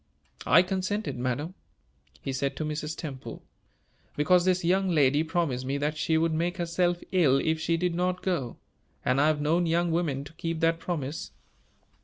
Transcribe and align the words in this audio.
"I 0.47 0.63
consented, 0.63 1.15
madam," 1.19 1.53
he 2.23 2.33
said 2.33 2.55
to 2.55 2.65
Mrs. 2.65 2.97
Temple, 2.97 3.43
"because 4.15 4.45
this 4.45 4.63
young 4.65 4.89
lady 4.89 5.21
promised 5.21 5.63
me 5.63 5.77
that 5.77 5.95
she 5.95 6.17
would 6.17 6.33
make 6.33 6.57
herself 6.57 7.03
ill 7.11 7.37
if 7.37 7.59
she 7.59 7.77
did 7.77 7.93
not 7.93 8.23
go; 8.23 8.57
and 9.05 9.21
I 9.21 9.27
have 9.27 9.41
known 9.41 9.67
young 9.67 9.91
women 9.91 10.23
to 10.23 10.33
keep 10.33 10.59
that 10.61 10.79
promise. 10.79 11.29